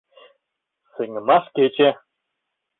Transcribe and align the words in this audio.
СЕҤЫМАШ 0.93 1.45
КЕЧЕ 1.55 1.89